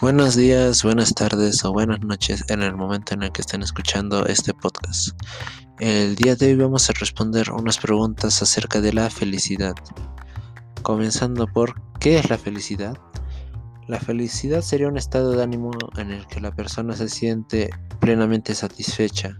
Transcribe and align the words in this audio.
Buenos 0.00 0.36
días, 0.36 0.84
buenas 0.84 1.12
tardes 1.12 1.64
o 1.64 1.72
buenas 1.72 1.98
noches 2.02 2.44
en 2.50 2.62
el 2.62 2.76
momento 2.76 3.14
en 3.14 3.24
el 3.24 3.32
que 3.32 3.40
estén 3.40 3.64
escuchando 3.64 4.24
este 4.26 4.54
podcast. 4.54 5.08
El 5.80 6.14
día 6.14 6.36
de 6.36 6.46
hoy 6.46 6.54
vamos 6.54 6.88
a 6.88 6.92
responder 6.92 7.50
unas 7.50 7.78
preguntas 7.78 8.40
acerca 8.40 8.80
de 8.80 8.92
la 8.92 9.10
felicidad. 9.10 9.74
Comenzando 10.82 11.48
por 11.48 11.74
¿qué 11.98 12.16
es 12.16 12.30
la 12.30 12.38
felicidad? 12.38 12.96
La 13.88 13.98
felicidad 13.98 14.60
sería 14.60 14.86
un 14.86 14.98
estado 14.98 15.32
de 15.32 15.42
ánimo 15.42 15.72
en 15.96 16.12
el 16.12 16.28
que 16.28 16.40
la 16.40 16.54
persona 16.54 16.94
se 16.94 17.08
siente 17.08 17.68
plenamente 17.98 18.54
satisfecha 18.54 19.36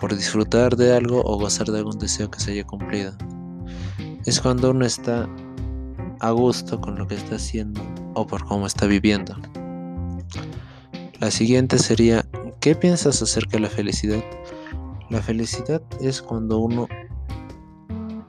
por 0.00 0.16
disfrutar 0.16 0.74
de 0.74 0.96
algo 0.96 1.22
o 1.24 1.38
gozar 1.38 1.68
de 1.68 1.78
algún 1.78 2.00
deseo 2.00 2.28
que 2.28 2.40
se 2.40 2.50
haya 2.50 2.64
cumplido. 2.64 3.12
Es 4.26 4.40
cuando 4.40 4.72
uno 4.72 4.84
está 4.84 5.28
a 6.18 6.30
gusto 6.32 6.80
con 6.80 6.98
lo 6.98 7.06
que 7.06 7.14
está 7.14 7.36
haciendo 7.36 7.80
o 8.14 8.26
por 8.26 8.44
cómo 8.46 8.66
está 8.66 8.86
viviendo. 8.86 9.36
La 11.20 11.30
siguiente 11.30 11.78
sería, 11.78 12.24
¿qué 12.60 12.74
piensas 12.74 13.20
acerca 13.20 13.58
de 13.58 13.60
la 13.60 13.68
felicidad? 13.68 14.24
La 15.10 15.20
felicidad 15.20 15.82
es 16.00 16.22
cuando 16.22 16.56
uno 16.56 16.88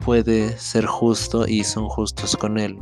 puede 0.03 0.57
ser 0.57 0.85
justo 0.87 1.47
y 1.47 1.63
son 1.63 1.87
justos 1.87 2.35
con 2.35 2.59
él. 2.59 2.77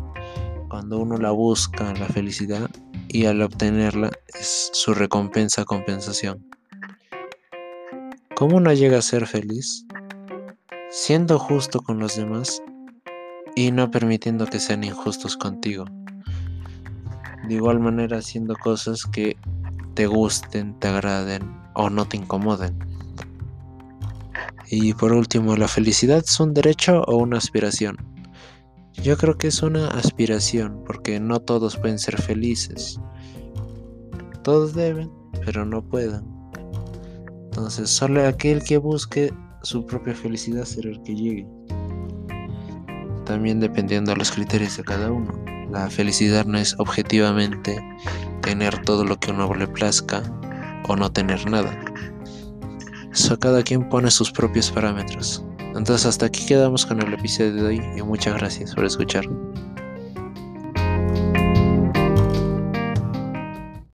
Cuando 0.67 0.98
uno 0.98 1.17
la 1.17 1.30
busca, 1.30 1.94
la 1.94 2.08
felicidad, 2.08 2.72
y 3.08 3.26
al 3.26 3.44
obtenerla 3.44 4.09
es 4.27 4.72
su 4.73 4.95
recompensa, 4.95 5.64
compensación. 5.64 6.44
¿Cómo 8.36 8.58
uno 8.58 8.73
llega 8.73 8.98
a 8.98 9.03
ser 9.03 9.28
feliz? 9.28 9.86
Siendo 10.89 11.38
justo 11.38 11.81
con 11.81 12.00
los 12.00 12.16
demás 12.16 12.64
y 13.55 13.70
no 13.72 13.91
permitiendo 13.91 14.48
que 14.48 14.59
sean 14.59 14.84
injustos 14.84 15.38
contigo. 15.38 15.86
De 17.47 17.53
igual 17.53 17.80
manera 17.80 18.17
haciendo 18.17 18.56
cosas 18.56 19.06
que 19.06 19.38
te 20.00 20.08
gusten, 20.08 20.80
te 20.80 20.88
agraden 20.88 21.42
o 21.73 21.89
no 21.89 22.08
te 22.08 22.16
incomoden. 22.16 22.80
Y 24.72 24.94
por 24.94 25.11
último, 25.11 25.58
¿la 25.58 25.67
felicidad 25.67 26.19
es 26.19 26.39
un 26.39 26.53
derecho 26.53 27.02
o 27.02 27.17
una 27.17 27.38
aspiración? 27.38 27.97
Yo 28.94 29.17
creo 29.17 29.38
que 29.38 29.47
es 29.47 29.61
una 29.61 29.89
aspiración 29.89 30.86
porque 30.86 31.19
no 31.19 31.41
todos 31.41 31.75
pueden 31.75 32.00
ser 32.00 32.22
felices. 32.22 32.97
Todos 34.41 34.73
deben, 34.73 35.11
pero 35.44 35.66
no 35.66 35.81
pueden. 35.81 36.23
Entonces, 37.47 37.89
solo 37.89 38.25
aquel 38.25 38.63
que 38.63 38.78
busque 38.78 39.34
su 39.63 39.86
propia 39.86 40.16
felicidad 40.16 40.63
será 40.63 40.91
el 40.91 41.03
que 41.03 41.13
llegue 41.13 41.47
también 43.25 43.59
dependiendo 43.59 44.11
de 44.11 44.17
los 44.17 44.31
criterios 44.31 44.78
de 44.78 44.84
cada 44.84 45.11
uno. 45.11 45.31
La 45.69 45.89
felicidad 45.89 46.45
no 46.45 46.58
es 46.58 46.73
objetivamente 46.80 47.80
tener 48.42 48.82
todo 48.84 49.06
lo 49.06 49.20
que 49.20 49.32
uno 49.32 49.54
le 49.54 49.68
plazca 49.68 50.23
o 50.88 50.95
no 50.95 51.12
tener 51.12 51.50
nada. 51.50 51.78
Eso 53.12 53.38
cada 53.40 53.64
quien 53.64 53.88
pone 53.90 54.12
sus 54.12 54.31
propios 54.31 54.72
parámetros. 54.72 55.44
Entonces 55.76 56.06
hasta 56.06 56.26
aquí 56.26 56.46
quedamos 56.46 56.86
con 56.86 57.02
el 57.02 57.14
episodio 57.14 57.54
de 57.54 57.64
hoy 57.64 57.81
y 57.98 58.02
muchas 58.02 58.36
gracias 58.36 58.73
por 58.73 58.86
escuchar. 58.86 59.26